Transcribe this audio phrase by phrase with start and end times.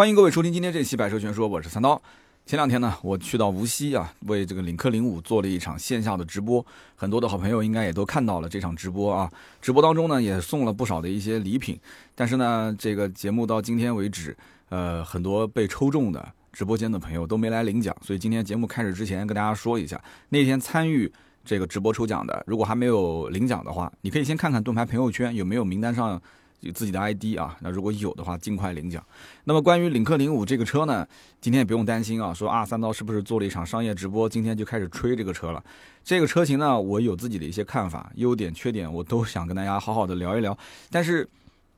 [0.00, 2.00] 欢迎各位收听今天这期《百车全说》，我是三刀。
[2.46, 6.64] 前两天呢，我去到无锡啊，为这个领克零五做了一场线下的直播，
[6.96, 9.30] 很多的好朋友应该也都看到了这场直播啊。
[9.60, 11.78] 直播当中呢，也送了不少的一些礼品，
[12.14, 14.34] 但是呢，这个节目到今天为止，
[14.70, 21.12] 呃，很多被抽中的直播间的朋友都没来领奖，所以今天节目开始之前跟大家说一下，那天参与
[21.44, 26.18] 这个直播抽奖的，如果还没有领奖的话，你可以先看看盾牌朋友圈有没有名单上。
[26.60, 29.04] 有自己的 ID 啊，那如果有的话，尽快领奖。
[29.44, 31.06] 那么关于领克零五这个车呢，
[31.40, 35.62] 今天也不用担心啊，说啊三刀是不是做了一场商业直播，今天就开始吹这个车了。
[36.04, 40.56] 这个车型呢，我有自己的一些看法，优点缺点我都想跟大家好好的聊一聊。
[40.90, 41.28] 但是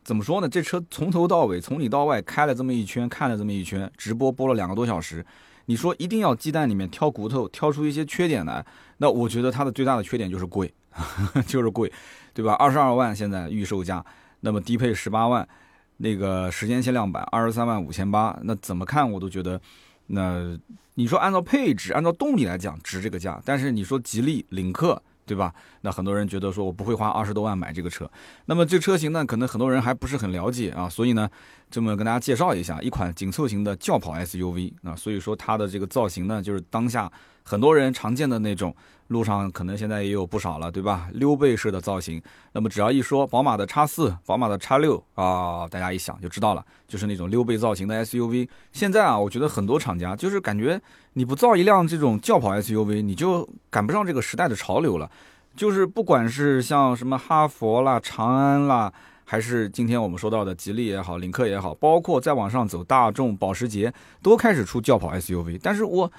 [0.04, 5.24] 怎么说呢，这车从头到尾，从里到外开了这么一圈，看了这么一圈，直播播了两个多小时，
[5.66, 8.64] 你说一定要鸡蛋里面挑骨头，挑出一些缺点来，
[8.96, 10.72] 那我觉得它的最大的缺点就是贵，
[11.46, 11.92] 就是贵，
[12.34, 12.54] 对吧？
[12.54, 14.04] 二十二万现在预售价。
[14.42, 15.48] 那么低配十八万，
[15.96, 19.60] 那个时间限量版二十三万五千八，那怎么看我都觉得，
[20.08, 20.56] 那
[20.94, 25.54] 你说按照配置、按照动力来讲值这个价，但是你说吉利领克，对吧？
[25.80, 28.10] 那很多人觉得说我不会花二十多万买这个车，
[28.46, 31.30] 那么这车型呢，可能很多人还不是很了解啊，所以呢，
[31.70, 37.10] 这么跟大家介绍一下，一款紧凑型的轿跑 SUV 啊，所以说它的这个造型呢，就是当下
[37.42, 38.74] 很多人常见的那种。
[39.08, 41.06] 路上可能现在也有不少了，对吧？
[41.12, 48.48] 溜背式的造型，那么只要一说宝马的叉四、宝马的叉六啊，大家一想就知道了，就是那种溜背造型的 SUV。
[48.72, 50.80] 现在啊，我觉得很多厂家就是感觉
[51.12, 55.10] 你不造一辆这种轿跑 SUV，你就赶不上这个时代的潮流了。
[55.54, 58.90] 就是不管是像什么哈佛啦、长安啦，
[59.26, 63.92] 还是今天我们说到的吉利也好、领克也好，包括再往上走，大众、保时捷
[64.22, 66.10] 都开始出轿跑 SUV，但是我。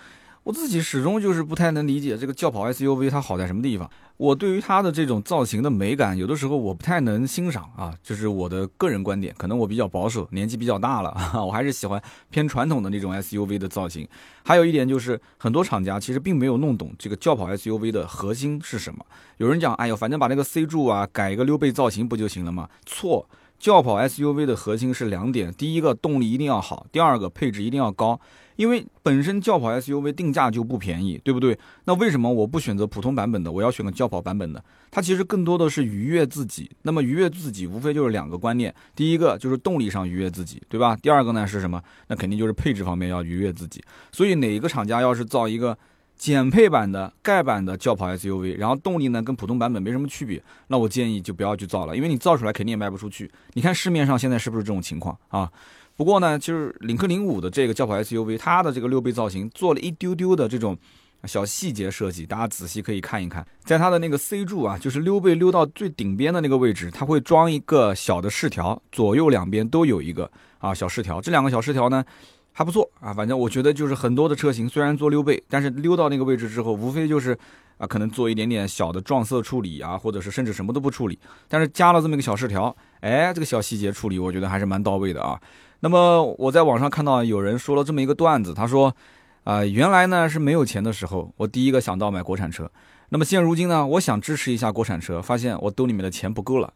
[0.44, 3.89] 我自己始终就是不太能理解这个轿跑 SUV 它好在什么地方。
[4.17, 9.33] 我对于它的这种造型的美感，有的时候我不太能欣赏啊，就是我的个人观点。
[9.38, 14.05] 可能我比较保守，年纪比较大了， 我还是喜欢偏传统的那种 SUV 的造型。
[14.44, 19.03] 还有一点就是，很多厂家其实并没有弄懂这个轿跑 SUV 的核心是什么。
[19.38, 22.70] 有人讲，哎呦，反正把那个 C 柱啊改一个溜背造型不就行了吗？
[22.86, 23.27] 错，
[23.58, 28.20] 轿跑 SUV 的核心是两点：第一个动力一定要好，第二个配置一定要高。
[28.55, 31.58] 因为本身轿跑 SUV 定价就不便宜，对不对？
[31.86, 34.64] 那为什么我不选择普通版本的，我要选个轿跑版本的？
[34.91, 36.69] 它其实更多的是愉悦自己。
[36.83, 40.95] 那么愉悦自己，无非就是两个观念：第一个就是动力上愉悦自己，对吧？
[41.02, 41.81] 第二个呢是什么？
[42.08, 43.83] 那肯定就是配置方面要愉悦自己。
[44.11, 45.77] 所以哪一个厂家要是造一个
[46.16, 53.30] 减配版的盖版的轿跑 SUV，然后动力呢跟普通版本没什么区别，那我建议就不要去造了，因为你造出来肯定也卖不出去。
[53.54, 55.52] 你看市面上现在是不是这种情况啊？
[55.96, 60.78] 不过呢，就是领克零五的这个轿跑 SUV，它的这个溜背造型做了一丢丢的这种
[61.26, 71.22] 小细节设计，大家仔细可以看一看，在它的那个 C 柱啊，就是溜背溜到最顶边的那个位置，它会装一个小的饰条，左右两边都有一个啊小饰条。
[71.22, 72.04] 这两个小饰条呢
[72.53, 77.37] 还不错啊，反正我觉得就是很多的车型虽然做溜背，但是溜到那个位置之后，无非就是
[77.77, 85.39] 啊可能做一点点小的撞色处理啊，或者是甚至什么都不处理，但是加了这么一个小饰条，哎，这个小细节处理我觉得还是蛮到位的啊。
[85.80, 88.95] 那么我在网上看到有人说了这么一个段子，他说，
[89.43, 92.70] 啊，原来呢是没有钱的时候，我第一个想到买国产车。
[93.09, 96.73] 那么现如今呢，我想支持一下国产车，发现我兜里面的钱不够了。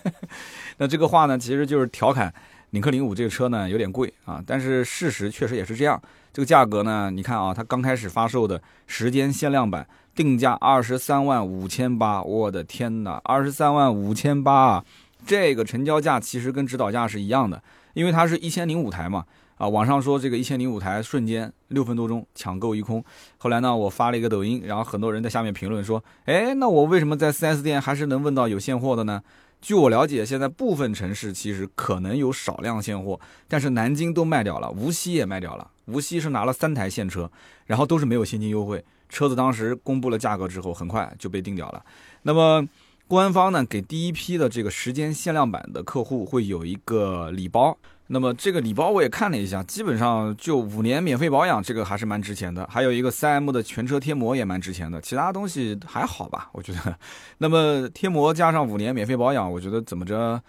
[0.78, 2.32] 那这个话呢，其实就是调侃
[2.70, 6.00] 领克零五这个车呢有点贵啊，但是事实确实也是这样。
[6.32, 14.84] 这个价格呢，你看啊，它刚开始发售的时间限量版定价二十三万五千八，我的天哪，二十三万五千八啊！
[15.26, 17.60] 这个成交价其实跟指导价是一样的。
[17.94, 19.24] 因为它是一千零五台嘛，
[19.56, 23.02] 啊，网上说这个一千零五台瞬间六分多钟抢购一空。
[23.38, 29.20] 后来呢，我发了一个抖音，然后很多人在下面评论说，哎，那我为什么在 4S 店还是能问到有现货的呢？
[29.60, 35.70] 据我了解，现在部分城市其实可能有少量现货，但是南京都卖掉了，无锡也卖掉了。
[35.86, 37.30] 无锡是拿了三台现车，
[37.66, 41.84] 然后都是没有现金优惠，车子当时公布了价格之后，很快就被定掉了。
[42.22, 42.68] 那么。
[43.08, 47.74] 官方呢给第一批的这个时间限量版的客户会有一个礼包，
[48.10, 52.66] 那么这个礼包我也看了一下，基本上就五年免费保养，这个还是蛮值钱的。
[52.70, 56.98] 还有一个三 M 的全车贴膜也蛮值钱的，其他东西还好吧，我觉得。
[57.36, 60.40] 那么贴膜加上五年免费保养，我觉得怎么着，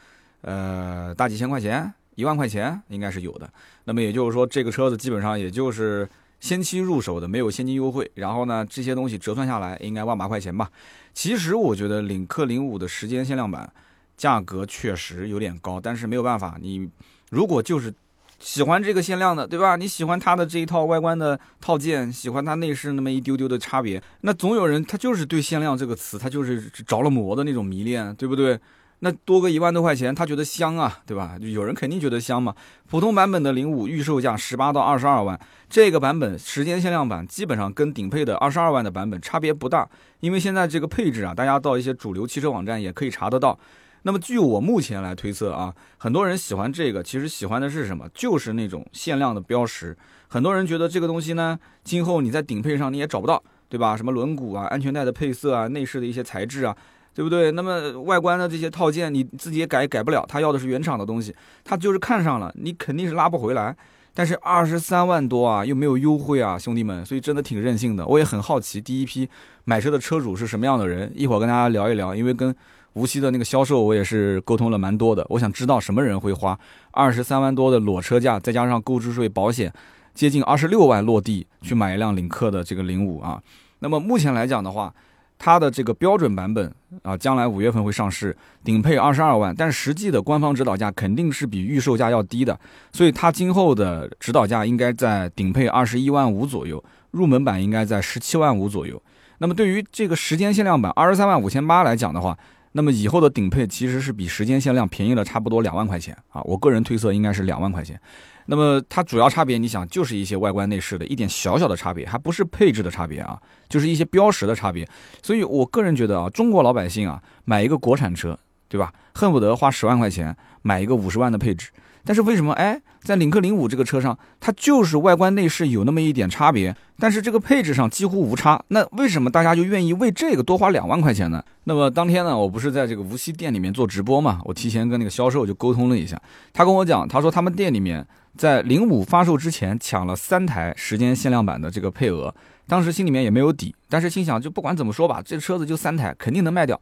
[0.42, 3.50] 呃，大几千块钱，一万块钱应该是有的。
[3.84, 6.08] 那么也就是说，这个车子基本上也就是
[6.40, 10.70] 先期入手的，没有现金优惠，然后呢，这些东西折算下来应该万把块钱吧。
[11.14, 13.70] 其实我觉得领克零五的时间限量版
[14.16, 16.90] 价格确实有点高，但是没有办法，你
[17.30, 17.94] 如果就是
[18.40, 19.76] 喜欢这个限量的，对吧？
[19.76, 28.60] 你喜欢它的这一套外观的套件，喜欢它内饰那么一丢丢的差别，那总有人他就是对限量这个词他就是着了魔的那种迷恋，对不对？
[29.02, 31.38] 那多个一万多块钱，他觉得香啊，对吧？
[31.40, 32.54] 有人肯定觉得香嘛。
[32.90, 35.40] 普通版本的零五预售价十八到二十二万，
[35.70, 39.88] 这个版本时间限量版基本上跟顶配的二十二万的版本差别不大，
[40.20, 43.58] 因为现在这个配置啊，大家到一些主流汽车网站也可以查得到。
[44.04, 48.08] 那么据我目前来推测啊，很多人喜欢这个，其实喜欢的是什么？
[48.14, 49.98] 就是那种限量的标识。
[50.28, 53.98] 很多人觉得这个东西呢，今后你在顶配上你也找不到，对吧？
[53.98, 56.76] 什么轮毂啊、安全带的配色啊、内饰的一些材质啊。
[57.12, 57.52] 对不对？
[57.52, 61.36] 那么外观的这些套件你自己也改改不了，他要的是原厂的东西，
[61.66, 63.76] 他就是看上了，你肯定是拉不回来。
[64.14, 68.06] 但是二十三万多啊，又没有优惠啊，兄弟们，所以真的挺任性的。
[68.06, 69.28] 我也很好奇，第一批
[69.66, 72.16] 买车的车主是什么样的人，一会儿跟大家聊一聊。
[72.16, 72.56] 因为跟
[72.94, 76.58] 无锡的那个销售，我也是沟通了蛮多的，我想知道什么人会花
[76.92, 79.74] 二十三万多的裸车价，再加上购置税、保险，
[80.14, 83.42] 接近二十六万落地去买一辆领克的这个零五啊。
[83.80, 84.94] 那么目前来讲的话。
[85.42, 86.70] 它的这个标准版本
[87.02, 92.60] 啊，将来五月份会上市，顶配二十二万，但实际的官方指导价肯定是比预售价要低的，
[92.92, 99.02] 所以它今后的指导价应该在顶配二十一万五左右，入门版应该在十七万五左右。
[99.38, 102.38] 那么对于这个时间限量版二十三万五千八来讲的话，
[102.72, 108.00] 那么以后的顶配其实是比时间限量便宜了差不多两万块钱啊，我个人推测应该是两万块钱。
[108.46, 114.88] 那么它主要差别，你想就是一些外观内饰的一点小小的差别，还不是配置的差别啊，就是一些标识的差别。
[115.22, 118.38] 所以我个人觉得啊，中国老百姓啊，买一个国产车，
[118.68, 118.92] 对吧？
[119.14, 121.70] 恨不得花十万块钱买一个五十万的配置。
[122.10, 128.60] 但是为什么哎，在领克零五这个车上，它就是外观内饰有那么一点差别，但是这个配置上几乎无差。
[128.70, 131.44] 那为什么大家就愿意为这个多花两万块钱呢？
[131.66, 136.20] 那么当天呢，我不是在这个无锡店里面做直播嘛，我提前跟那个销售就沟通了一下，
[136.52, 138.04] 他跟我讲，他说他们店里面。
[138.38, 142.34] 在零五发售之前抢了三台时间限量版的这个配额，
[142.68, 146.80] 当时心里面也没有底，但是心想就不管怎么说吧，这车子就三台，肯定能卖掉。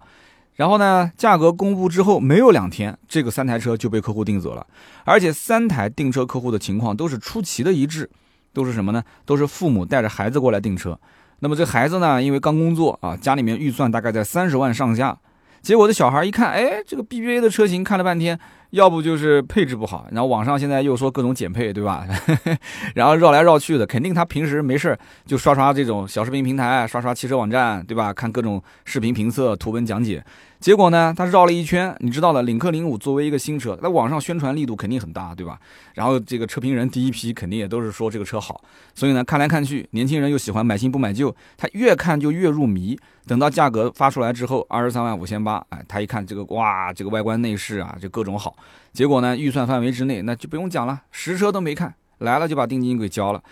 [0.58, 4.68] 然后呢，价格公布之后没有两天，这个三台车就被客户订走了，
[5.06, 8.10] 而且三台订车客户的情况都是出奇的一致，
[8.54, 9.04] 都是什么呢？
[9.24, 11.00] 都是父母带着孩子过来订车。
[11.40, 15.18] 那么这孩子呢，因为刚工作啊，家里面预算大概在三十万上下，
[15.62, 18.40] 结果这小孩一看，哎，这个 BBA 的车型看了半天。
[18.72, 22.06] 要不就是配置不好，然后网上现在又说各种减配，对吧？
[22.96, 28.12] 然后绕来绕去的，肯定他平时没事就刷刷这种小视频平台，刷刷汽车网站，对吧？
[28.12, 30.24] 看各种视频评测、图文讲解。
[30.60, 35.60] 结果呢，他绕了一圈，你知道的，领克零五作为一个新车，在网上宣传力度肯定很大，对吧？
[35.94, 38.60] 然后这个车评人第一批肯定也都是说这个车好，
[38.96, 42.98] 所以呢，看来看去，年轻人又喜欢买新不买旧，他越看就越入迷。
[43.28, 48.56] 等到价格发出来之后，二十三万五千八，哎，他一看这个，哇，这个外观内饰啊，就各种好。
[48.94, 53.44] 结果呢，预算范围之内，那就不用讲了，实车都没看，来了就把定金给交了。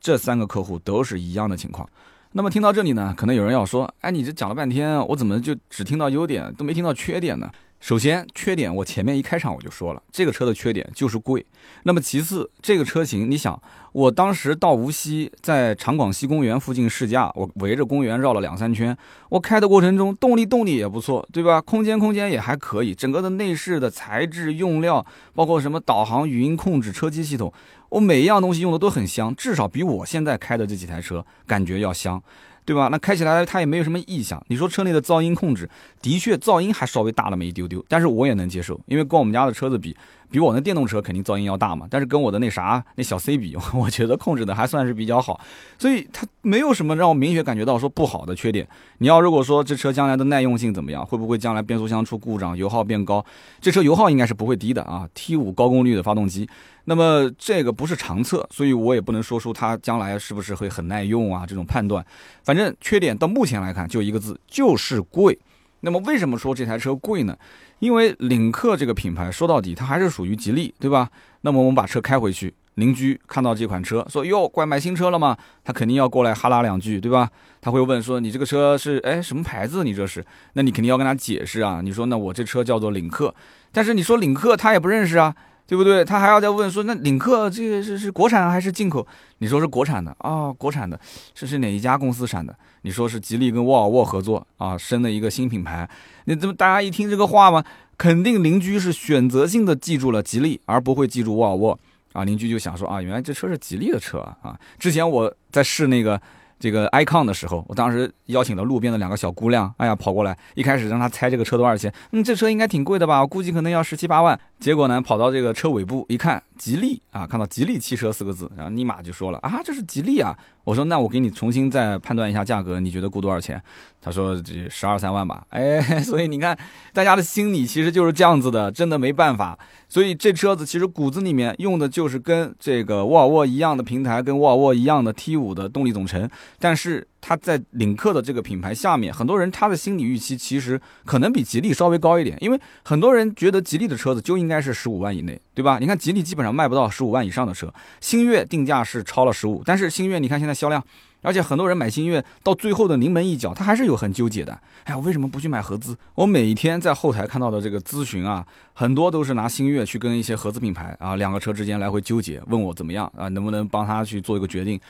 [0.00, 1.88] 这三个客户都是一样的情况。
[2.32, 7.50] 那么听到这里呢，可能有人要说，哎，你这讲了半天，我怎么就只听到优点，都没听到缺点呢？
[7.82, 11.44] 首先，缺点我前面一开场我就说了，这个车的缺点就是贵。
[11.82, 18.96] 那么其次，这个车型，你想，我当时到无锡，在长广西公园附近试驾，我围着公园绕了两三圈，
[19.30, 21.60] 我开的过程中，动力动力也不错，对吧？
[21.60, 25.04] 空间空间也还可以，整个的内饰的材质、用料，
[25.34, 27.52] 包括什么导航、语音控制、车机系统，
[27.88, 32.22] 我每一样东西用的都很香，至少比我现在开的这几台车感觉要香。
[32.64, 32.88] 对吧？
[32.90, 34.42] 那开起来它也没有什么异响。
[34.48, 35.68] 你说车内的噪音控制，
[36.00, 39.96] 的确噪音还稍微大那么一丢丢，但是我也能接受，因为跟我们家的车子比。
[40.32, 45.38] 比我那电动车肯定噪音要大嘛，但是跟我的那啥那小 C 比， 我觉得控制的还算是比较好，
[45.78, 48.66] 所以它没有什么让我明显感觉到说不好的缺点。
[48.98, 53.24] 你要如果说这车将来的耐用性怎么样，会不会将来变速箱出故障、油耗变高？
[53.60, 56.48] 这车油耗应该是不会低的啊，T5 高功率的发动机。
[56.86, 62.04] 那么这个不是长测，所以我也不能说出它将来是不是会很耐用啊这种判断。
[62.42, 65.38] 反正缺点到目前来看就一个字，就是贵。
[65.82, 67.36] 那么为什么说这台车贵呢？
[67.78, 71.10] 因为领克这个品牌说到底它还是属于吉利，对吧？
[71.42, 77.28] 那么我们把车开回去，邻居看到这款车说：“哟，怪，买新车了吗？”他肯定要过来哈拉两句，对吧？
[77.60, 79.82] 他会问说：“你这个车是哎什么牌子？
[79.82, 80.24] 你这是？”
[80.54, 81.80] 那你肯定要跟他解释啊。
[81.82, 83.34] 你说：“那我这车叫做领克。”
[83.72, 85.34] 但是你说领克他也不认识啊。
[85.66, 86.04] 对不对？
[86.04, 89.06] 他还要再问说，那领克这个是是国产还是进口？
[89.38, 90.98] 你说是国产的啊，国产的，
[91.34, 92.54] 这是哪一家公司产的？
[92.82, 95.88] 你说是吉利跟沃尔沃合作啊，生的一个新品牌。
[96.24, 97.64] 你怎么大家一听这个话嘛，
[97.96, 101.78] 肯定邻居是选择性的记住了吉利，而不会记住沃尔沃
[102.12, 102.24] 啊。
[102.24, 104.58] 邻居就想说啊，原来这车是吉利的车啊。
[104.78, 106.20] 之前我在试那个。
[106.62, 114.38] 这个 icon 的时候，我当时邀请了路边的两个小姑娘，哎呀，跑过来，一开始让她猜这个车多少钱，嗯，这车应该挺贵的吧，我估计可能要十七八万。
[114.60, 120.32] 结果呢，跑到这个车尾部一看，吉利啊，看到吉利汽车四个字，然后立马就说了啊，这是吉利啊。
[120.62, 123.60] 我说那我给你重新再判断一下价格，你觉得估多少钱？
[124.00, 125.44] 他说这十二三万吧。
[125.48, 126.56] 哎， 所以你看
[126.92, 129.58] 大家的心理其实就是这样子的，真的没办法。
[129.88, 145.78] 所以这车子其实骨子里面用的就是跟这个沃尔沃一样的平台，跟沃尔沃一样的 T5 的动力总成，但是它在领克的这个品牌下面，很多人他的心理预期其实可能比吉利稍微高一点，因为很多人觉得吉利的车子就应该是十五万以内，对吧？
[145.78, 150.84] 你看吉利基本上卖不到十五万以上的车，星越定价是超了十五，但是星越你看现在销量。
[151.24, 154.52] 而且很多人买星越到最后的临门一脚，他还是有很纠结的。
[154.82, 155.96] 哎呀，为什么不去买合资？
[156.16, 164.80] 我每一天在后台看到的这个咨询啊，很多都是拿星越去跟一些合资品牌啊，两个车之间来回纠结，问我怎么样啊，能不能帮他去做一个决定。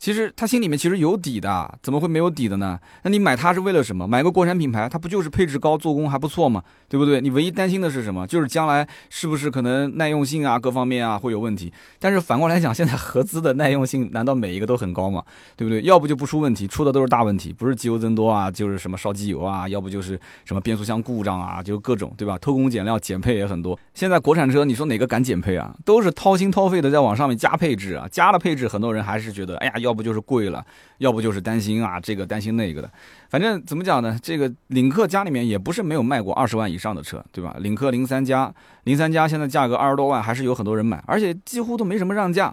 [0.00, 2.80] 其实他心里面其实有底的，怎么会没有底的呢？
[3.02, 4.08] 那你买它是为了什么？
[4.08, 6.64] 买个国产品牌，它不就是配置高、做工还不错吗？
[6.90, 7.20] 对不对？
[7.20, 8.26] 你唯一担心的是什么？
[8.26, 11.72] 就是将来是不是可能耐用性啊、各方面啊会有问题？
[12.00, 15.22] 但是反过来讲，现在合资的耐用性难道每一个都很高吗？
[15.56, 15.80] 对不对？
[15.82, 22.36] 要不就不出问题，出的都是大问题，不是机油增多啊，就是什么烧机油啊，要不就是什么变速箱故障啊，就各种，对吧？
[22.38, 23.78] 偷工减料、减配也很多。
[23.94, 25.72] 现在国产车，你说哪个敢减配啊？
[25.84, 30.66] 都是掏心掏肺的在往上面加配置啊，加了配置，很多人还是觉得，哎呀，要不就是贵了。
[30.98, 32.90] 要不就是担心啊，这个担心那个的，
[33.30, 34.18] 反正怎么讲呢？
[34.20, 37.54] 这个领克家里面也不是没有卖过二十万以上的车，对吧？
[37.60, 42.52] 领克零三加，零三加现在价格二十多万，还是有很多人买，而且几乎都没什么让价。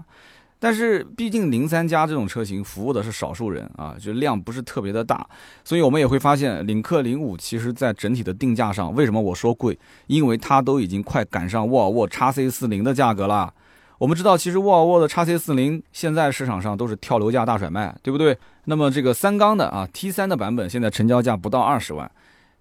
[0.59, 5.27] 但是毕竟零三加这种车型服务的是少数人啊，就量不是特别的大，
[5.63, 9.77] 所以我们也会发现领克零五其实在整体的定价上，为什么我说贵？
[10.05, 13.51] 因为它都已经快赶上沃尔沃 x C 四零的价格了。
[13.97, 18.37] 我们知道，其实沃尔沃的 x C 四零现在市场上都是跳楼价大甩卖，对不对？
[18.65, 22.09] 那么这个三缸的啊 T 三的版本，现在成交价不到二十万。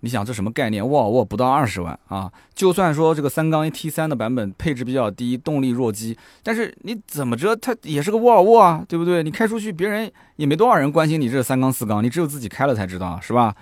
[0.01, 0.87] 你想这什么概念？
[0.87, 2.31] 沃尔沃不到二十万啊！
[2.55, 9.23] 就算说这个三缸 T 三的版本配置比较低，动力弱鸡，但是你怎么着，它也是个沃尔沃啊，对不对？
[9.23, 13.57] 你开出去，别人也没多少人关心你这三缸四缸，你只有自己开了才知道，是吧？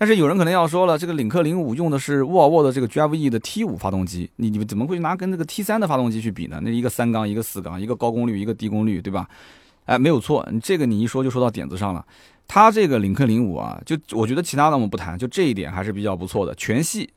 [0.00, 6.58] 但是有人可能要说了，这个领克零五用的是沃尔沃的这个 GFE 的 T 五发动机，你你们怎么会拿跟这个 T 三的发动机去比呢？
[6.62, 9.28] 那一个三缸，一个四缸，一个高功率，一个低功率，对吧？
[9.84, 12.02] 哎，没有错，你这个你一说就说到点子上了。
[12.48, 16.54] 它这个领克零五啊，就我觉得其他的我们不谈，就这一点还是比较不错的。
[16.54, 17.10] 全系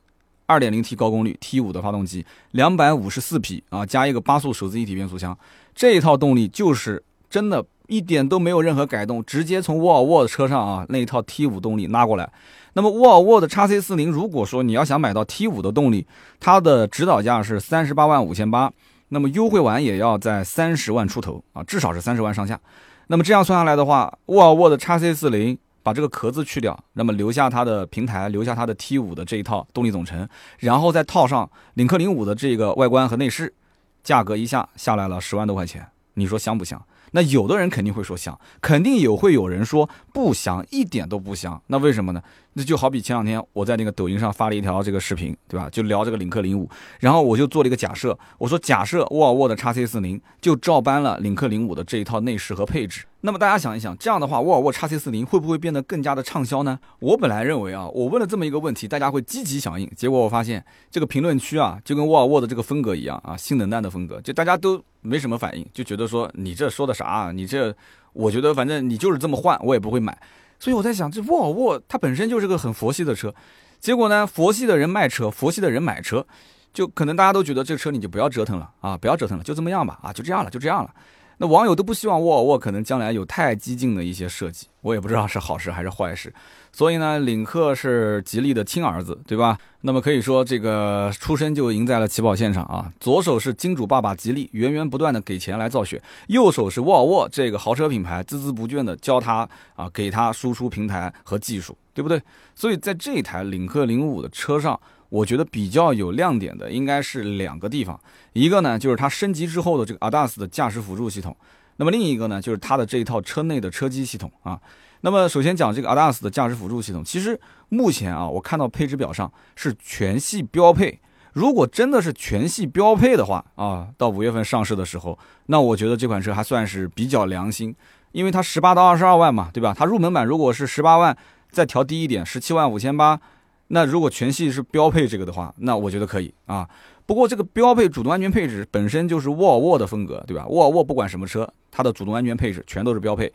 [0.48, 5.34] 2.0T 高功率 T 五的发动机，两百五十四匹啊，加一个八速手自一体变速箱，
[5.74, 7.64] 这一套动力就是真的。
[7.86, 12.32] 一点都没有任何改动，直接从沃尔沃的车上啊那一套 T 五动力拉过来。
[12.74, 16.06] 那么沃尔沃的 x C 四零，如果说你要想买到 T 五的动力，
[16.38, 18.72] 它的指导价是三十八万五千八，
[19.08, 22.60] 那么优惠完也要在三十万出头啊，至少是三十万上下。
[23.06, 30.28] 那么这样算下来的话，沃尔沃的 x C 四零把这个壳子去掉，那么留下它的平台，留下它的 T 五的这一套动力总成，
[30.58, 33.54] 然后再套上领克零五的这个外观和内饰，
[34.02, 36.82] 价格一下下来了十万多块钱，你说香不香？
[37.12, 41.62] 那有的人肯定会说香，肯定有会有人说不香，一点都不香。
[41.68, 42.20] 那为什么呢？
[42.54, 45.68] 那就好比前两天我在那个抖音上发了一条这个视频，对吧？
[45.70, 46.68] 就聊这个领克零五，
[47.00, 53.04] 然后我就做了一个假设，我说假设沃尔沃的 x C 四零就照搬了领克零五的这一套内饰和配置。
[53.22, 56.78] 那么大家想一想，这样的话，沃尔沃 x C 四零会不会变得更加的畅销呢？
[57.00, 59.90] 我本来认为啊，我问了这么一个问题，大家会积极响应。
[59.96, 67.04] 结果我发现这个评论区啊，就跟沃尔沃的这个风格一样啊，性冷淡的风格，就大家都没什么反应，就觉得说你这说的啥？
[67.06, 67.74] 啊你这，
[68.12, 70.16] 我觉得反正你就是这么换，我也不会买。
[70.64, 73.34] 所以我在想，这沃尔沃它本身就是个很佛系的车，
[73.80, 76.26] 结果呢，佛系的人卖车，佛系的人买车，
[76.72, 80.90] 就可能大家都觉得这车你就不要折腾了啊，不要折腾了，就这么样吧，啊，就这样了，就这样了。
[81.38, 86.32] 那网友都不希望沃尔沃可能将来有太激进的一些设计，我也不知道是好事还是坏事。
[86.72, 89.56] 所以呢，领克是吉利的亲儿子，对吧？
[89.82, 92.92] 那么可以说这个出生就赢在了起跑线上啊。
[92.98, 102.20] 左手是金主爸爸吉利，源源不断的给钱来造血；右手是沃尔沃这个豪车品牌，孜孜不倦的教他啊，给他输出平台和技术，对不对？
[102.54, 104.78] 所以在这台领克零五的车上。
[105.14, 107.98] 我觉得比较有亮点的应该是两个地方，
[108.32, 111.36] 一个呢就是它升级之后的这个 ADAS 的驾驶辅助系统，
[111.76, 114.60] 那么另一个呢就是它的这一套车内的车机系统啊。
[115.02, 120.98] 那么首先讲这个 ADAS 的驾驶辅助系统，其实目前啊我看到配置表上是全系标配。
[121.32, 125.16] 如果真的是全系标配的话啊，到五月份上市的时候，
[125.46, 127.72] 那我觉得这款车还算是比较良心，
[128.10, 129.72] 因为它十八到二十二万嘛，对吧？
[129.78, 131.16] 它入门版如果是十八万，
[131.50, 133.20] 再调低一点，十七万五千八。
[133.68, 136.68] 那如果全系是标配这个的话，那我觉得可以啊。
[137.06, 140.46] 不过这个标配主动安全配置本身就是沃尔沃的风格，对吧？
[140.48, 143.30] 沃尔沃不管什么车，它的主动安全配置全都是标配。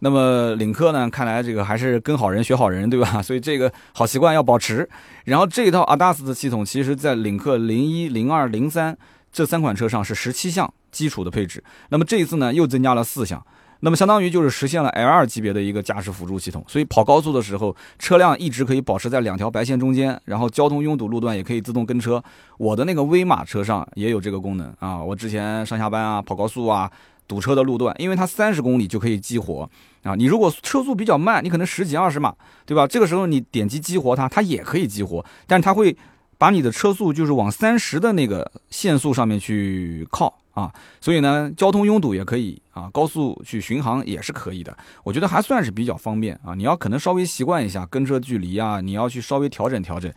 [0.00, 1.08] 那么领克呢？
[1.08, 3.20] 看来这个还是跟好人学好人，对吧？
[3.22, 4.86] 所以这个好习惯要保持。
[5.24, 8.96] 然后这一套 ADAS 的系统，其实在领克零一、零二、零三
[9.32, 13.42] 这三款车上是十七项基础的配置，那么这一次呢又增加了四项。
[13.84, 22.24] 那么相当于就是实现了 L2 级别的一个驾驶辅助系统，所以跑高速的时候，车辆一直可以保持在两条白线中间，然后交通拥堵路段也可以自动跟车。
[22.56, 26.90] 我的那个威马车上也有这个功能啊，我之前上下班啊、跑高速啊、
[27.28, 29.68] 堵车的路段，因为它三十公里就可以激活
[30.02, 30.14] 啊。
[30.14, 32.86] 你如果车速比较慢，你可能十几二十码，对吧？
[32.86, 35.94] 这个时候你点击激活它，它也可以激活，但是它会
[36.38, 40.40] 把你的车速就是往三十的那个限速上面去靠。
[40.54, 44.76] 啊，所以呢，交通拥堵也可以啊，高速去巡航也是可以的。
[45.02, 46.54] 我觉得还算是比较方便啊。
[46.54, 50.10] 你要可能稍微习惯一下跟车距离啊，你要去稍微调整调整。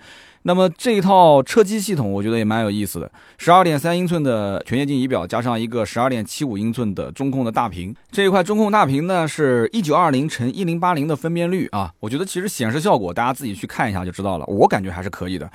[0.43, 3.11] 那么这一套车机系统，我觉得也蛮有意思的。
[3.37, 7.93] 十二点三英寸的全液晶仪表，加上一个十二点七五英寸的中控的大屏。
[8.11, 11.91] 这一块中控大屏呢，是一九二零乘一零八零的分辨率啊。
[11.99, 14.45] 我觉得其实显示效果，大家自己去看一下就知道了。
[14.45, 15.49] 我感觉还是可以的。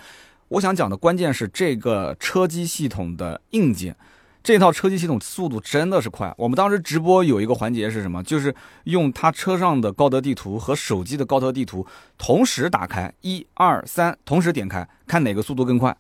[0.49, 3.97] 我想讲的关键是这个车机系统的硬件。
[4.43, 6.35] 这套车机系统速度真的是快。
[6.37, 8.23] 我们当时直播有一个环节是什么？
[8.23, 11.87] 就是用它车上的高德地图和手机的高德地图
[12.19, 15.97] 同时打开，一二三，同时点开，看哪个速度更快。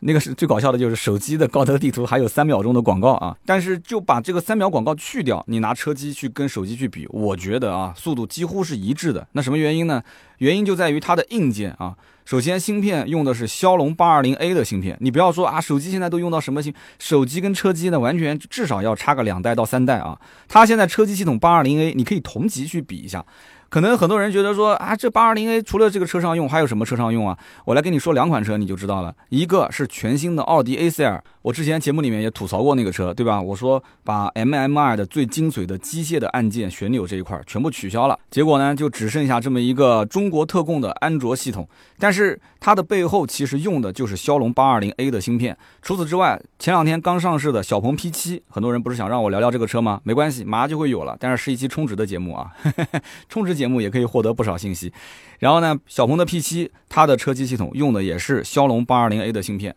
[0.00, 9.26] 那个是最搞笑的，就是手机的高德地图还有三秒钟的广告啊，但是就把这个三秒广告去掉，你拿车机去跟手机去比，我觉得啊，速度几乎是一致的。
[9.32, 10.02] 那什么原因呢？
[10.38, 11.96] 原因就在于它的硬件啊。
[12.26, 14.96] 首先，芯片用的是骁龙八二零 A 的芯片。
[15.00, 16.74] 你不要说啊，手机现在都用到什么芯？
[16.98, 20.18] 手机跟车机呢，完全至少要差个两代到三代啊。
[20.48, 23.24] 它现在车机系统八二零 A，你可以同级去比一下。
[23.68, 27.38] 可能很多人觉得说啊，这八二零 A 除了这个车上用，还有什么车上用啊？
[27.64, 29.14] 我来跟你说两款车，你就知道了。
[29.28, 33.40] 一个是全新的奥迪 A 四 L，我之前节目里面也吐槽过那个车，对吧？
[33.40, 41.68] 我说把 MMI 的最精髓的机械的按键、旋钮这一块全部取消了，结果呢，就只剩下这么一个中国特供的安卓系统。
[42.00, 45.56] 但是它的背后其实用的就是骁龙八二零 A 的芯片。
[45.82, 50.00] 除此之外，前两天刚上市的小鹏 P7，很多人不是想让我聊聊这个车吗？
[50.02, 51.16] 没关系，马上就会有了。
[51.20, 52.50] 但是是一期充值的节目啊，
[53.30, 53.54] 充值。
[53.54, 54.92] 节目也可以获得不少信息，
[55.38, 59.74] 然后呢，小鹏的 P7 它的车机系统用的也是骁龙八二零 A 的芯片，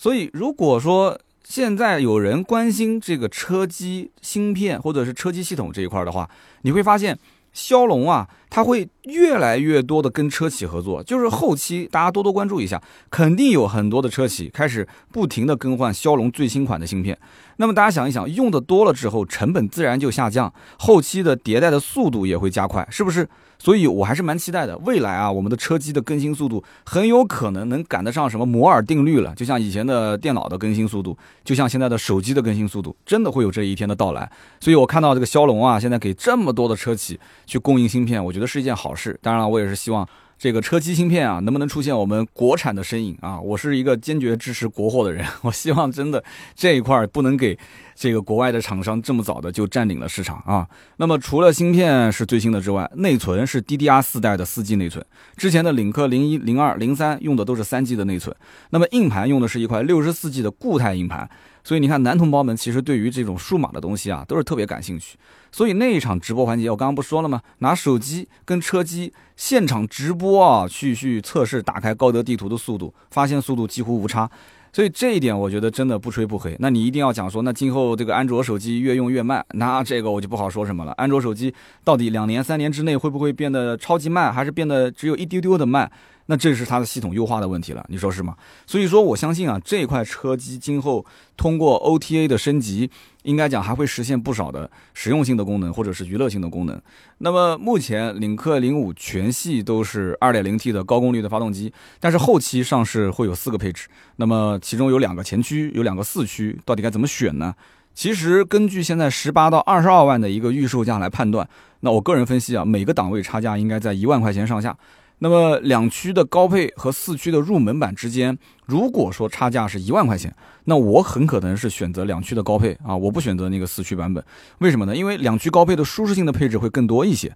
[0.00, 6.30] 所以如果说现在有人关心这个车机芯片或者是车机系统这一块的话，
[6.62, 7.18] 你会发现
[7.52, 12.80] 骁龙啊，它会越来越多的跟车企合作，就是后期大家多多关注一下，
[13.10, 17.18] 肯定有很多的车企开始不停的更换骁龙最新款的芯片。
[17.56, 23.28] 那么大家想一想，用的多了之后，成本自然就下降，后期的迭代的速度也会加快，是不是？
[23.58, 24.76] 所以我还是蛮期待的。
[24.78, 34.30] 未来啊，我们的车机的更新速度很有可能能赶得上什么摩尔定律了，就像以前的电脑的更新速度，就像现在的手机的更新速度，真的会有这一天的到来。
[34.60, 39.18] 所以我看到这个骁龙啊，现在给这么多的车企去供应芯片，我觉得是一件好事。
[39.22, 40.08] 当然了，我也是希望。
[40.40, 43.40] 这个车机芯片啊，能不能出现我们国产的身影啊？
[43.40, 46.22] 我是一个坚决支持国货的人， 我希望真的
[46.54, 47.58] 这一块不能给
[47.98, 50.68] 这个国外的厂商这么早的就占领了市场啊。
[50.98, 55.04] 那么除了芯片是最新的之外，内存是 DDR 四代的四 G 内存，
[55.36, 58.34] 之前的领克零一、零二、零三用的都是三 G 的内存。
[58.70, 61.28] 那么硬盘用的是一块六十四 G 的固态硬盘。
[61.64, 65.18] 所以你看，男同胞们其实对于这种数码的东西啊，都是特别感兴趣。
[65.52, 67.42] 所以那一场直播环节，我刚刚不说了吗？
[67.58, 74.30] 拿手机跟车机现场直播啊，去去测试打开高德地图的速度，发现速度几乎无差。
[74.78, 76.54] 所以这一点我觉得真的不吹不黑。
[76.60, 80.92] 那你一定要讲说，那今后这个安卓手机越用越慢，那这个我就不好说什么了。
[80.92, 85.90] 安卓手机到底两年三年之内会不会变得超级慢，还是变得只有一丢丢的慢？
[86.30, 88.36] 那这是它的系统优化的问题了，你说是吗？
[88.66, 91.04] 所以说我相信啊，这块车机今后
[91.38, 92.90] 通过 OTA 的升级，
[93.22, 96.78] 应该讲还会实现不少的实用性的功能或者是娱乐性的功能。
[97.16, 107.54] 那么目前领克零五全系都是 2.0T 的高功率的发动机，但是后期上市会有四个配置，那么其中有两个前驱，有两个四驱，到底该怎么选呢？
[107.94, 111.48] 其实根据现在十八到二十二万的一个预售价来判断，
[111.80, 114.76] 那我个人分析啊，每个档位差价应该在一万块钱上下。
[115.20, 124.22] 那么两驱的高配和四驱的入门版之间，如果说差价是一万块钱，那我很可能是选择两驱的高配啊，我不选择那个四驱版本。
[124.58, 124.94] 为什么呢？
[124.94, 127.34] 因为两驱高配的舒适性的配置会更多一些。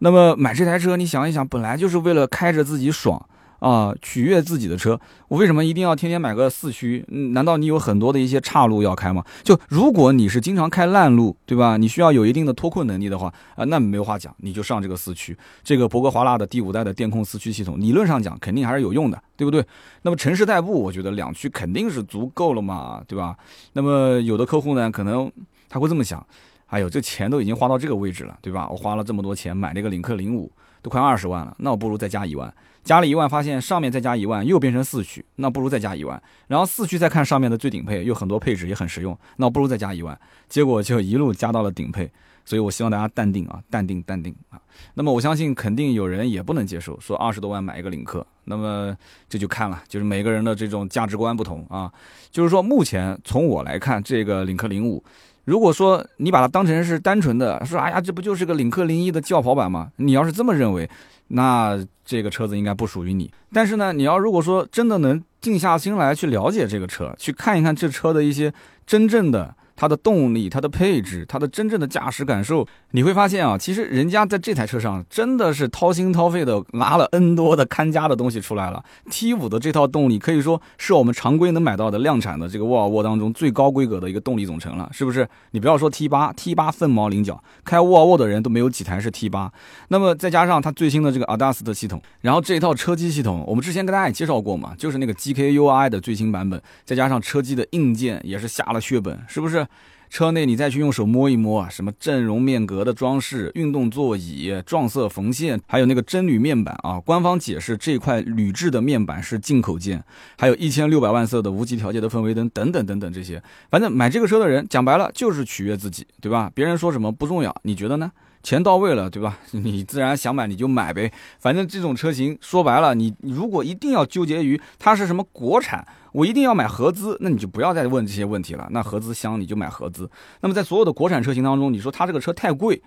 [0.00, 3.24] 那么买这台车，你想一想，本来就是为了开着自己爽。
[3.60, 7.04] 啊，取悦自己的车，我为什么一定要天天买个四驱？
[7.32, 9.24] 难道你有很多的一些岔路要开吗？
[9.42, 11.76] 就如果你是经常开烂路，对吧？
[11.76, 19.64] 你需要有一定的脱困能力的话，啊，那没有话讲，你就上这个四驱，这个博格华纳的第五代的电控四驱系统，理论上讲肯定还是有用的，对不对？
[20.02, 23.36] 那么城市代步，我觉得两驱肯定是足够了嘛，对吧？
[23.74, 25.30] 那么有的客户呢，可能
[25.68, 26.26] 他会这么想。
[26.68, 28.68] 哎呦，这钱都已经花到这个位置了，对吧？
[28.70, 32.52] 我花了这么多钱买那个领克零五，都快二十万了，那我不如再加一万。
[32.82, 36.20] 加了一万，发现上面再加一万又变成四驱，那不如再加一万。
[36.48, 40.18] 然后四驱再看上面的最顶配，又很多配置也很实用，那不如再加一万。
[40.48, 42.10] 结果就一路加到了顶配。
[42.42, 44.58] 所以我希望大家淡定啊，淡定淡定啊。
[44.94, 48.26] 那么我相信肯定有人也不能接受，说二十多万买一个领克。
[48.44, 48.96] 那么
[49.28, 51.92] 这就看了，就是每个人的这种价值观不同啊。
[52.30, 55.04] 就是说目前从我来看，这个领克零五。
[55.50, 59.90] 如果说你把它当成是单纯的说，哎呀，这不就是个领克零一的轿跑版吗？
[59.96, 60.88] 你要是这么认为，
[61.26, 63.28] 那这个车子应该不属于你。
[63.52, 68.54] 但是呢，你要如果说真的能静下心来去了解这个车，去看一看这车的一些
[68.86, 69.52] 真正的。
[69.80, 78.84] 它的动力、它的配置、它的真正的驾驶感受，你会发现啊，其实人家在这台车上真的是掏心掏肺的拿了 N 多的看家的东西出来了。
[79.10, 85.26] T5 的这套动力可以说是我们常规能买到的量产的这个沃尔沃当中最高规格的一个动力总成了，是不是？
[85.52, 89.48] 你不要说 T8，T8 凤毛麟角，开沃尔沃的人都没有几台是 T8。
[89.88, 99.66] 那么再加上它最新的这个 ADAS 的系统，然后这一套车机系统，我们之前跟大家也介绍过嘛，就是那个 GKUI 的最新版本，再加上车机的硬件也是下了血本，是不是？
[100.08, 106.98] 车内你再去用手摸一摸啊，什么阵容面格的装饰、运动座椅、撞色缝线，还有那个真铝面板啊。
[106.98, 110.02] 官方解释这块铝制的面板是进口件，
[110.36, 113.40] 还有一千六百万色的无极调节的氛围灯等等等等这些。
[113.70, 116.50] 反正买这个车的人讲白了就是取悦自己，对吧？
[116.52, 118.10] 别人说什么不重要，你觉得呢？
[118.42, 119.38] 钱到位了，对吧？
[119.52, 121.12] 你自然想买你就买呗。
[121.38, 125.86] 反正这种车型说白了，你如果一定要纠结于它是什么国产。
[126.12, 128.66] 我一定要买合资，那你就不要再问这些问题了。
[128.72, 130.10] 那合资香你就买合资。
[130.40, 132.82] 那么在所有的国产车型当中，你说它这个车太贵，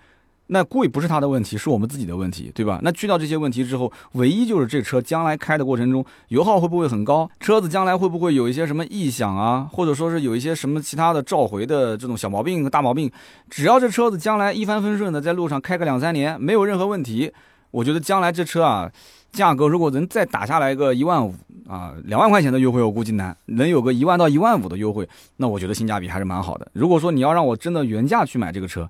[0.54, 2.80] 那贵不是它的问题，是我们自己的问题，对吧？
[2.84, 7.28] 那去掉这些问题之后，唯一就是这车将来开的过程中油耗会不会很高？
[7.40, 9.68] 车子将来会不会有一些什么异响啊？
[9.74, 13.12] 或者说是有一些什么其他的召回的这种小毛病和大毛病？
[13.50, 17.32] 只要这车子将来一帆风顺的在路上开个两三年，没有任何问题，
[17.72, 18.92] 我觉得将来这车啊。
[19.32, 21.34] 价格如果能再打下来个一万五
[21.68, 26.70] 啊，两万块钱的优惠，我估计难，能有个一万到一万五的优惠，那我觉得性价比还是蛮好的。
[26.74, 28.88] 如果说你要让我真的原价去买这个车，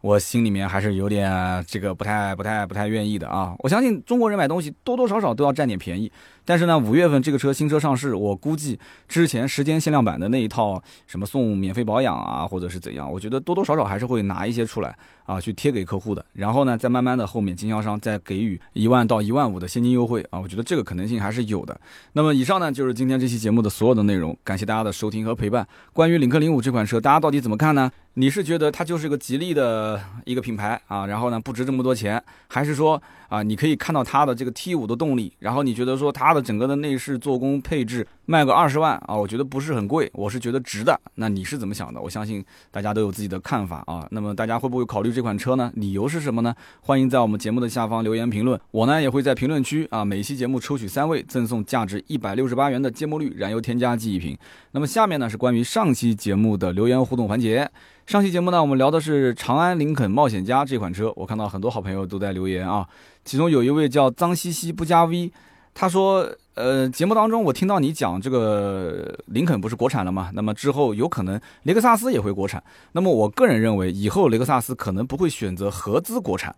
[0.00, 3.54] 我心里面还是有点这个不太不太不太愿意的啊。
[3.58, 6.10] 我相信中国人买东西多多少少都要占点便宜。
[6.48, 16.24] 但是呢，五月份这个车新车上市，我估计之前时间限量版的那一套什么送免费保养啊，或者是怎样，我觉得多多少少还是会拿一些出来啊，去贴给客户的。
[16.32, 21.78] 然后呢，再慢慢的后面经销商再给予一万到一万五的现金优惠啊，我觉得这个可能性还是有的。
[22.14, 25.68] 那么以上呢就是今天这期节目的所有的内容，感谢大家的收听和陪伴。
[25.92, 27.92] 关于领克零五这款车，大家到底怎么看呢？
[28.14, 33.00] 你是觉得它就是一个吉利的一个品牌啊，然后呢不值这么多钱，还是说？
[33.28, 40.98] 啊，你可以看到它的这个 T 五的动力，然后你觉得说它的整个的内饰做工配置卖个二十万啊，我觉得不是很贵，我是觉得值的。
[41.14, 42.00] 那你是怎么想的？
[42.00, 44.06] 我相信大家都有自己的看法啊。
[44.10, 45.70] 那么大家会不会考虑这款车呢？
[45.74, 46.54] 理由是什么呢？
[46.80, 54.36] 欢迎在我们节目的下方留言评论，我呢也会在评论区啊每期节目抽取三位赠送价值一百六十八元的芥末绿燃油添加剂一瓶。
[54.72, 57.70] 那么下面呢是关于上期节目的留言互动环节。
[58.08, 62.88] 上期节目呢我们聊的是长安林肯冒险家这款车，我看到很多好朋友都在留言啊。
[63.22, 65.30] 其中有一位叫脏兮兮不加 V，
[65.74, 70.30] 他说：“呃，节目当中我听到你讲这个林肯不是国产了吗？
[70.32, 72.64] 那么之后有可能雷克萨斯也会国产。
[72.92, 76.56] 那么我个人认为，以后雷克萨斯可能不会选择合资国产，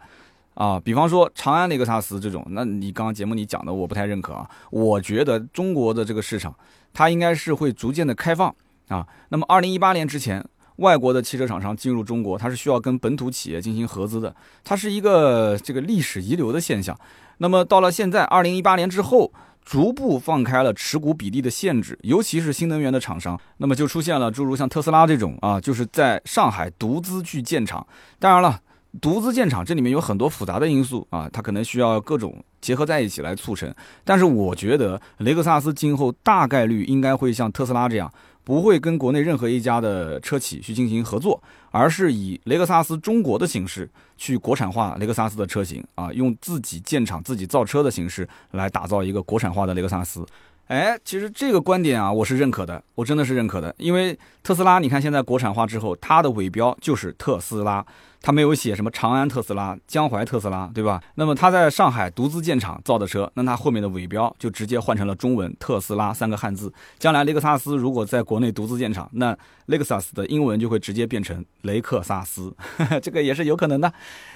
[0.55, 2.47] 啊，比方说长安雷克萨斯这种。
[2.51, 4.49] 那你刚刚节目里讲的，我不太认可啊。
[4.71, 6.55] 我觉得中国的这个市场，
[6.93, 8.55] 它应该是会逐渐的开放
[8.87, 9.05] 啊。
[9.31, 10.47] 那么二零一八年之前。”
[10.81, 16.99] 外国的汽车厂商进入中国，它是需要跟本土企业进行合资的，它是一个这个历史遗留的现象。
[17.39, 19.33] 那么到了现在，二零一八年之后，
[19.65, 27.87] 逐步放开了持股比例的限制，尤其是新能源的厂商，那么就出现了诸如像特斯拉这种啊，就是在上海独资去建厂。
[28.19, 28.61] 当然了，
[29.01, 33.73] 独资建厂这里面有很多复杂的因素啊，它可能需要各种结合在一起来促成。
[34.03, 38.13] 但是我觉得雷克萨斯今后大概率应该会像特斯拉这样。
[38.51, 50.27] 不会跟国内任何一家的车企去进行合作，而是以雷克萨斯中国的形式去国产化雷克萨斯的车型啊，用自己建厂、自己造车的形式来打造一个国产化的雷克萨斯。
[50.67, 57.87] 哎，其实这个观点啊，我是认可的，我真的是认可的，因为特斯拉，你看现在国产化之后，它的尾标就是特斯拉。
[58.23, 61.03] 他没有写什么长安特斯拉、江淮特斯拉，对吧？
[61.15, 66.73] 那么他在上海独资建厂造的车，那他后面的尾标就直接换成了中文“特斯拉”三个汉字。
[66.99, 72.55] 将来雷克萨斯如果在国内独资建厂，那雷克萨斯的英文就会直接变成雷克萨斯，
[73.03, 73.93] 这个也是有可能的。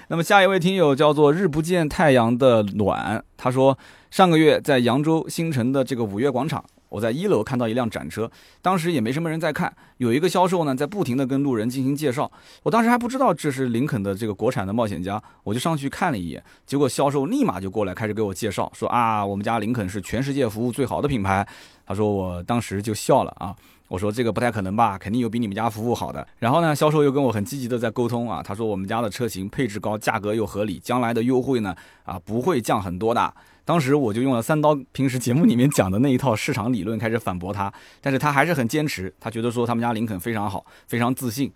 [0.09, 3.77] 那么下一位听友叫做日不见太阳的暖，他说
[4.11, 6.65] 上个月在扬州新城的这个五月广场。
[6.95, 8.31] 我在一楼看到一辆展车，
[8.63, 12.31] 当时也没什么人在看，有一个销售呢在不停的跟路人进行介绍。
[12.63, 21.45] 我当时还不知道这是林肯的这个国产的冒险家，我就上去看了一眼，结果销售立马就过来开始给我介绍，说啊，我们家林肯是全世界服务最好的品牌。
[21.85, 23.53] 他说我当时就笑了啊。
[23.89, 26.27] 我说这个不太可能吧，肯定有比你们家服务好的。
[26.39, 33.35] 然后呢，销售又跟我很积极的在沟通啊，他说我们家的车型配置高，价格又合理，将来的优惠呢啊不会降很多的。
[33.65, 41.53] 当时我就用了三刀平时节目里面讲的那一套市场理论开始反驳他，但是他还是很坚持，他觉得说他们家林肯非常好，非常自信。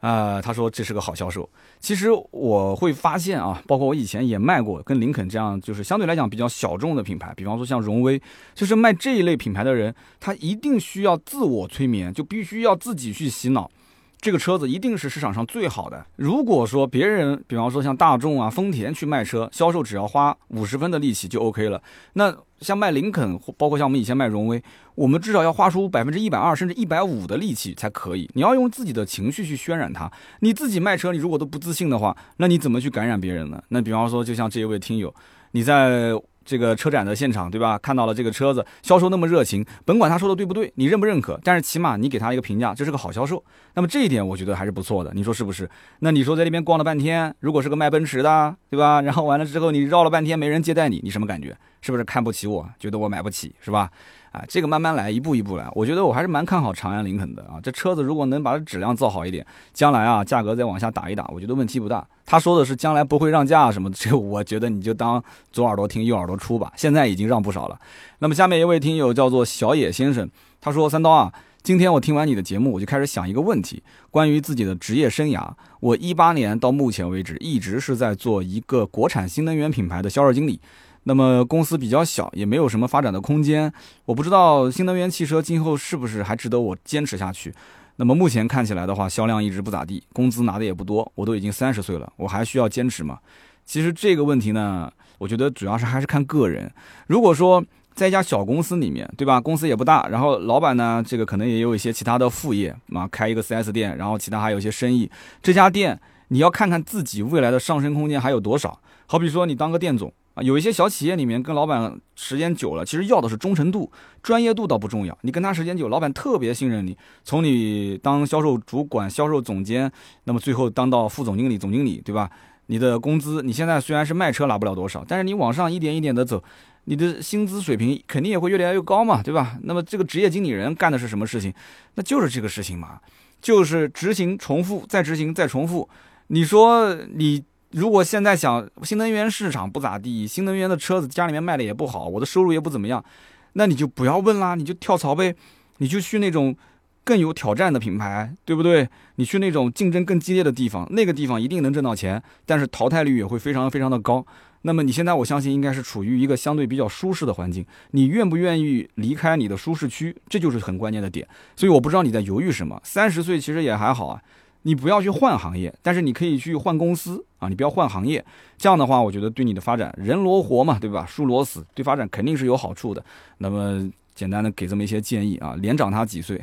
[0.00, 1.48] 啊，他说这是个好销售。
[1.80, 8.20] 其实我会发现啊，包括我以前也卖过跟林肯这样，就是相对来讲比较小众的品牌，比方说像荣威，
[8.54, 13.70] 就是卖这一类品牌的人，他一定需要自我催眠，就必须要自己去洗脑。
[14.20, 16.04] 这个车子一定是市场上最好的。
[16.16, 21.80] 如果说别人，比方说像大众啊、丰田去卖车，销售只要花五十分的力气就 OK 了。
[22.14, 24.60] 那像卖林肯，包括像我们以前卖荣威，
[24.94, 28.28] 我们至少要花出百分之一百二甚至一百五的力气才可以。
[28.34, 30.10] 你要用自己的情绪去渲染它。
[30.40, 33.62] 你自己卖车，你如果都不自信的话，那你怎么去感染别人呢？
[33.68, 35.14] 那比方说，就像这一位听友，
[35.52, 36.12] 你在。
[36.46, 37.76] 这个车展的现场，对吧？
[37.76, 41.38] 看到了这个车子，销售那么热情，甭管他说的对不对，你认不认可？
[41.42, 43.44] 但是起码你给他一个评价，这是个好销售。
[43.74, 45.68] 那么这一点我觉得还是不错的，你说是不是？
[45.98, 49.02] 那你说在那边逛了半天，如果是个卖奔驰的，对吧？
[49.02, 51.54] 然后完了之后你绕了半天没人接待你，你什么感觉？
[51.82, 52.68] 是不是看不起我？
[52.78, 53.90] 觉得我买不起，是吧？
[54.36, 55.66] 啊，这个慢慢来，一步一步来。
[55.72, 57.58] 我觉得我还是蛮看好长安林肯的啊。
[57.62, 62.06] 这车子如果能把质量造好一点，将来啊价格再往下打一打，我觉得问题不大。
[62.26, 66.70] 他说的是将来不会让价什么，这我觉得你就当左耳朵听右耳朵出吧。
[66.76, 67.78] 现在已经让不少了。
[68.18, 70.28] 那么下面一位听友叫做小野先生，
[70.60, 75.48] 他说：“三刀啊，今天我听完你的节目，我就开始想一个问题，关于自己的职业生涯。
[75.80, 80.60] 我一八年到目前为止一直是在做一个国产新能源品牌的销售经理。”
[81.08, 83.72] 那么公司比较小，也没有什么发展的空间。
[84.06, 87.54] 我不知道新能源汽车今后是不是还值得我坚持下去。
[87.94, 91.10] 那么目前看起来的话，销量一直不咋地，工资拿的也不多。
[91.14, 93.20] 我都已经三十岁了，我还需要坚持吗？
[93.64, 96.68] 其实这个问题呢，我觉得主要是还是看个人。
[97.06, 97.64] 如果说
[97.94, 99.40] 在一家小公司里面，对吧？
[99.40, 105.08] 公司也不大，然后老板呢，这个可能也有一些其他的副业啊，开一个 4S 店，然后其他还有一些生意。
[105.40, 108.80] 这家店你要看看自己未来的上升空间还有多少。
[109.06, 110.12] 好比说你当个店总。
[110.36, 113.90] 啊，有一些小企业里面跟老板时间久了，其实要的是忠诚度，
[114.22, 115.16] 专业度倒不重要。
[115.22, 116.94] 你跟他时间久，老板特别信任你。
[117.24, 119.90] 从你当销售主管、销售总监，
[120.24, 122.30] 那么最后当到副总经理、总经理，对吧？
[122.66, 126.44] 你的工资，你现在虽然是卖车拿不了多少，但是你往上一点一点的走，
[126.84, 129.56] 你的薪资水平肯定也会越来越高嘛，对吧？
[129.62, 131.50] 那么这个职业经理人干的是什么事情？
[131.94, 133.00] 那就是这个事情嘛，
[133.40, 135.88] 就是执行、重复、再执行、再重复。
[136.26, 137.42] 你说你。
[137.76, 143.04] 如果现在想新能源市场不咋地，新能源的车子家里面卖的也不好，我的收入也不怎么样，
[143.52, 145.36] 那你就不要问啦，你就跳槽呗，
[145.76, 146.56] 你就去那种
[147.04, 148.88] 更有挑战的品牌，对不对？
[149.16, 154.24] 你去那种竞争更激烈的地方，那个地方一定能挣到钱，但是淘汰率也会非常非常的高。
[154.62, 161.28] 那么你现在我相信应该是处于一个相对比较舒适的环境，你愿不愿意离开你的舒适区，这就是很关键的点。
[161.54, 164.22] 所以我不知道你在犹豫什么，三十岁其实也还好啊。
[164.66, 167.48] 你不要去换行业，但是你可以去换公司啊！
[167.48, 168.24] 你不要换行业，
[168.58, 171.06] 这样的话，我觉得对你的发展，人罗活嘛，对吧？
[171.06, 173.00] 树罗死，对发展肯定是有好处的。
[173.38, 176.40] 那么简单的给这么一些建议啊，连长他几岁，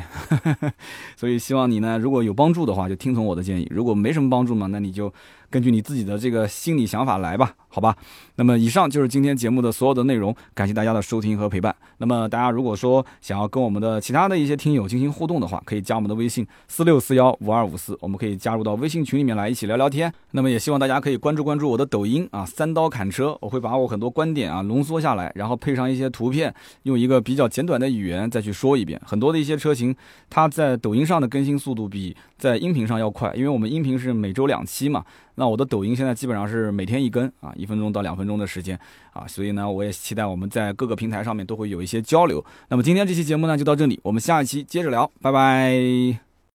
[1.17, 5.13] 所以希望你呢，如果有帮助的话，就听从我的建议；如果没什么帮助嘛，那你就。
[5.54, 7.96] 根据你自己的这个心理想法来吧，好吧。
[8.38, 11.76] 那么以上就是今天节目的所有的内容，感谢大家的收听和陪伴。
[12.00, 20.12] 那么大家如果说想要跟我们的其他的一些听友进行互动的话，可以加我们的微信四六四幺五二五四，我们可以加入到微信群里面来一起聊聊天。
[20.32, 26.52] 那么也希望大家可以关注关注我的抖音啊，三刀砍车，我会把我很多观点啊浓缩下来，然后配上一些图片，
[26.84, 29.00] 用一个比较简短的语言再去说一遍。
[29.06, 29.96] 很多的一些车型，
[30.32, 35.06] 它在抖音上的更新速度比在音频上要快，因为我们音频是每周两期嘛。
[35.36, 38.80] 那我的抖音现在基本上是每天一更啊，一分钟到两分钟的时间
[39.12, 42.43] 啊，所以呢，我也期待我们在各个平台上面都会有一些交流。
[42.69, 46.33] 那么今天这期节目呢就到这里，我们下一期接着聊，拜拜。